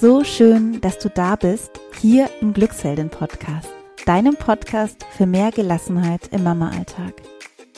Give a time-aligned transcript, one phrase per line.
[0.00, 3.68] So schön, dass du da bist, hier im Glücksheldin Podcast,
[4.06, 7.20] deinem Podcast für mehr Gelassenheit im Mama-Alltag.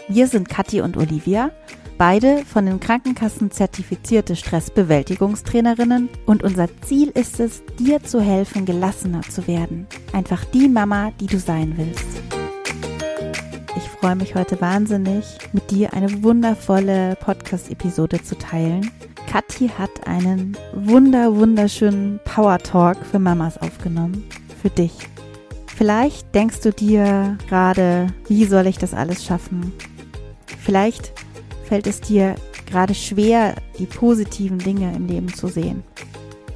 [0.07, 1.51] Wir sind Kathi und Olivia,
[1.99, 9.23] beide von den Krankenkassen zertifizierte Stressbewältigungstrainerinnen und unser Ziel ist es, dir zu helfen, gelassener
[9.23, 9.89] zu werden.
[10.13, 12.07] Einfach die Mama, die du sein willst.
[13.75, 18.93] Ich freue mich heute wahnsinnig, mit dir eine wundervolle Podcast-Episode zu teilen.
[19.33, 24.29] Kathi hat einen wunder, wunderschönen Power Talk für Mamas aufgenommen.
[24.61, 24.93] Für dich.
[25.75, 29.73] Vielleicht denkst du dir gerade, wie soll ich das alles schaffen?
[30.63, 31.15] Vielleicht
[31.65, 32.35] fällt es dir
[32.67, 35.83] gerade schwer, die positiven Dinge im Leben zu sehen.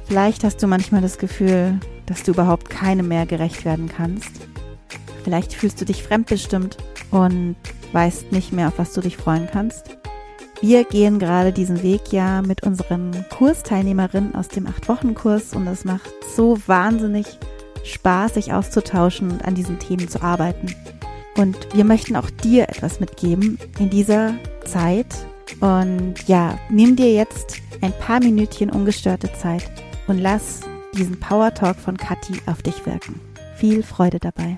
[0.05, 4.33] Vielleicht hast du manchmal das Gefühl, dass du überhaupt keinem mehr gerecht werden kannst.
[5.23, 6.77] Vielleicht fühlst du dich fremdbestimmt
[7.09, 7.55] und
[7.91, 9.97] weißt nicht mehr, auf was du dich freuen kannst.
[10.61, 16.09] Wir gehen gerade diesen Weg ja mit unseren Kursteilnehmerinnen aus dem 8-Wochen-Kurs und es macht
[16.35, 17.27] so wahnsinnig
[17.83, 20.73] Spaß, sich auszutauschen und an diesen Themen zu arbeiten.
[21.37, 24.33] Und wir möchten auch dir etwas mitgeben in dieser
[24.65, 25.15] Zeit.
[25.59, 29.69] Und ja, nimm dir jetzt ein paar Minütchen ungestörte Zeit
[30.07, 30.61] und lass
[30.95, 33.19] diesen Power Talk von Kathi auf dich wirken.
[33.55, 34.57] Viel Freude dabei.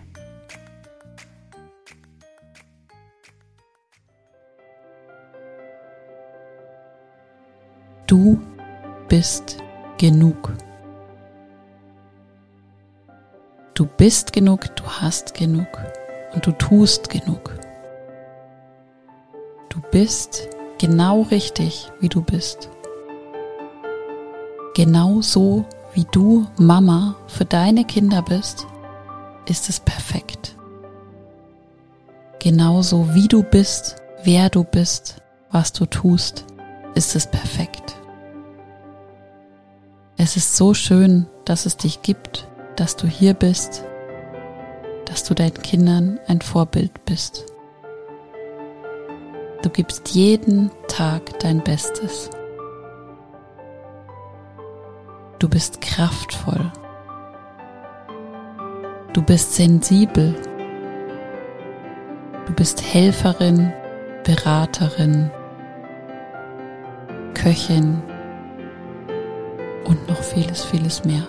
[8.10, 8.40] Du
[9.08, 9.58] bist
[10.00, 10.52] genug.
[13.76, 15.68] Du bist genug, du hast genug
[16.34, 17.56] und du tust genug.
[19.70, 20.50] Du bist
[20.80, 22.72] genau richtig, wie du bist.
[24.74, 28.66] Genau so, wie du Mama für deine Kinder bist,
[29.46, 30.56] ist es perfekt.
[32.40, 35.22] Genauso wie du bist, wer du bist,
[35.52, 36.44] was du tust,
[36.96, 37.89] ist es perfekt.
[40.22, 43.86] Es ist so schön, dass es dich gibt, dass du hier bist,
[45.06, 47.46] dass du deinen Kindern ein Vorbild bist.
[49.62, 52.30] Du gibst jeden Tag dein Bestes.
[55.40, 56.70] Du bist kraftvoll.
[59.14, 60.36] Du bist sensibel.
[62.46, 63.72] Du bist Helferin,
[64.26, 65.32] Beraterin,
[67.34, 68.04] Köchin,
[69.90, 71.28] und noch vieles, vieles mehr.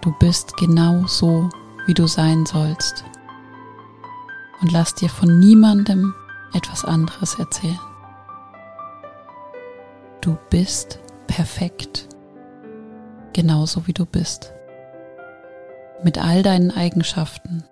[0.00, 1.48] Du bist genau so,
[1.86, 3.04] wie du sein sollst.
[4.60, 6.14] Und lass dir von niemandem
[6.54, 7.78] etwas anderes erzählen.
[10.20, 12.08] Du bist perfekt,
[13.32, 14.52] genauso wie du bist.
[16.02, 17.64] Mit all deinen Eigenschaften,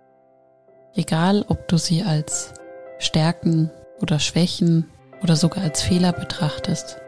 [0.94, 2.52] egal ob du sie als
[2.98, 4.88] Stärken oder Schwächen
[5.22, 7.01] oder sogar als Fehler betrachtest.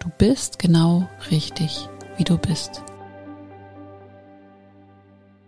[0.00, 2.82] Du bist genau richtig, wie du bist.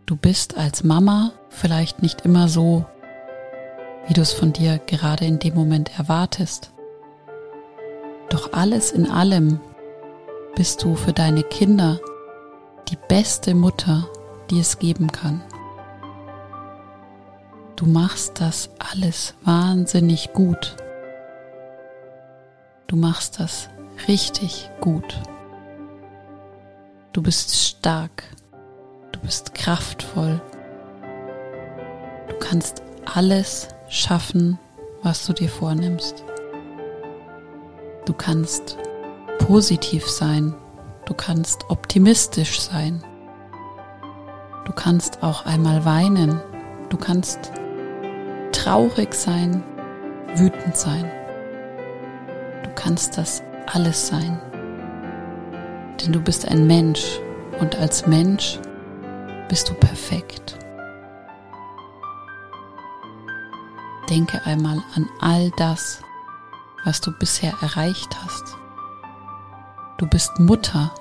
[0.05, 2.85] Du bist als Mama vielleicht nicht immer so,
[4.07, 6.71] wie du es von dir gerade in dem Moment erwartest.
[8.29, 9.59] Doch alles in allem
[10.55, 11.99] bist du für deine Kinder
[12.89, 14.07] die beste Mutter,
[14.51, 15.43] die es geben kann.
[17.77, 20.77] Du machst das alles wahnsinnig gut.
[22.87, 23.71] Du machst das
[24.09, 25.21] richtig gut.
[27.13, 28.25] Du bist stark.
[29.13, 30.41] Du bist kraftvoll.
[32.29, 34.59] Du kannst alles schaffen,
[35.03, 36.25] was du dir vornimmst.
[38.07, 38.79] Du kannst
[39.39, 40.55] positiv sein.
[41.05, 43.03] Du kannst optimistisch sein.
[44.65, 46.41] Du kannst auch einmal weinen.
[46.89, 47.53] Du kannst
[48.53, 49.63] traurig sein,
[50.37, 51.11] wütend sein.
[52.63, 54.41] Du kannst das alles sein.
[56.01, 57.21] Denn du bist ein Mensch
[57.61, 58.59] und als Mensch
[59.49, 60.59] bist du perfekt.
[64.09, 66.03] Denke einmal an all das,
[66.85, 68.57] was du bisher erreicht hast.
[69.99, 70.93] Du bist Mutter.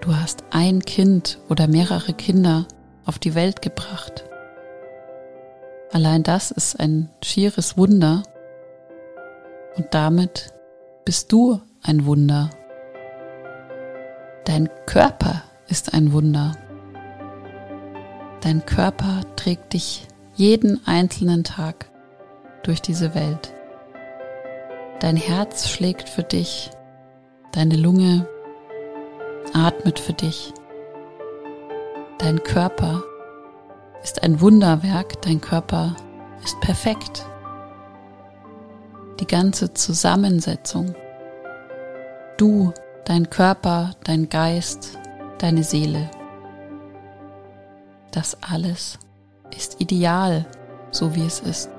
[0.00, 2.66] Du hast ein Kind oder mehrere Kinder
[3.04, 4.24] auf die Welt gebracht.
[5.92, 8.22] Allein das ist ein schieres Wunder
[9.76, 10.52] und damit
[11.06, 12.50] bist du ein Wunder.
[14.44, 16.56] Dein Körper ist ein Wunder.
[18.40, 21.88] Dein Körper trägt dich jeden einzelnen Tag
[22.64, 23.54] durch diese Welt.
[24.98, 26.70] Dein Herz schlägt für dich,
[27.52, 28.28] deine Lunge
[29.54, 30.52] atmet für dich.
[32.18, 33.04] Dein Körper
[34.02, 35.94] ist ein Wunderwerk, dein Körper
[36.42, 37.24] ist perfekt
[39.20, 40.94] die ganze Zusammensetzung.
[42.36, 42.72] Du
[43.04, 44.98] dein Körper, dein Geist,
[45.38, 46.10] deine Seele.
[48.10, 48.98] Das alles
[49.56, 50.44] ist ideal,
[50.90, 51.70] so wie es ist.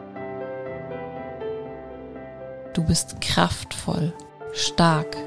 [2.74, 4.13] Du bist kraftvoll,
[4.54, 5.18] stark.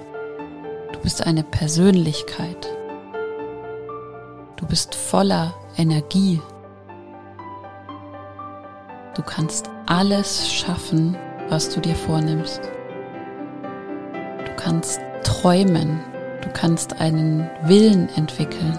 [0.93, 2.69] Du bist eine Persönlichkeit.
[4.57, 6.41] Du bist voller Energie.
[9.15, 11.17] Du kannst alles schaffen,
[11.51, 12.63] was du dir vornimmst.
[14.45, 16.01] Du kannst träumen.
[16.43, 18.79] Du kannst einen Willen entwickeln.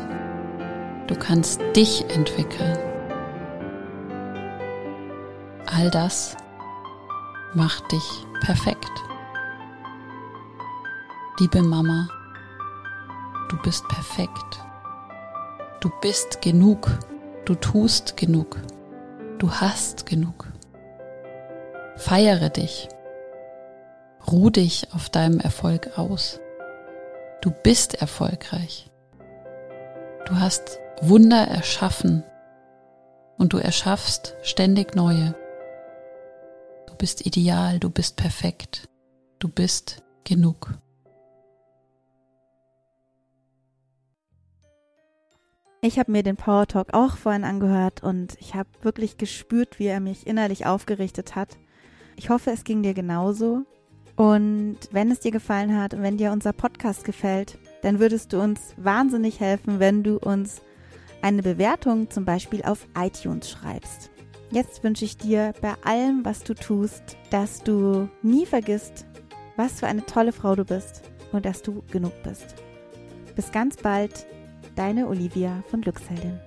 [1.08, 2.78] Du kannst dich entwickeln.
[5.68, 6.36] All das
[7.54, 8.92] macht dich perfekt.
[11.40, 12.08] Liebe Mama,
[13.50, 14.60] du bist perfekt.
[15.82, 16.90] Du bist genug.
[17.46, 18.58] Du tust genug.
[19.40, 20.51] Du hast genug.
[22.02, 22.90] Feiere dich.
[24.30, 26.40] Ruh dich auf deinem Erfolg aus.
[27.42, 28.90] Du bist erfolgreich.
[30.26, 32.24] Du hast Wunder erschaffen
[33.38, 35.36] und du erschaffst ständig neue.
[36.88, 38.90] Du bist ideal, du bist perfekt,
[39.38, 40.74] du bist genug.
[45.82, 49.86] Ich habe mir den Power Talk auch vorhin angehört und ich habe wirklich gespürt, wie
[49.86, 51.58] er mich innerlich aufgerichtet hat.
[52.22, 53.64] Ich hoffe, es ging dir genauso.
[54.16, 58.40] Und wenn es dir gefallen hat und wenn dir unser Podcast gefällt, dann würdest du
[58.40, 60.62] uns wahnsinnig helfen, wenn du uns
[61.24, 64.12] eine Bewertung zum Beispiel auf iTunes schreibst.
[64.52, 69.08] Jetzt wünsche ich dir bei allem, was du tust, dass du nie vergisst,
[69.56, 71.02] was für eine tolle Frau du bist
[71.32, 72.54] und dass du genug bist.
[73.36, 74.28] Bis ganz bald,
[74.76, 76.40] deine Olivia von Glücksheldin.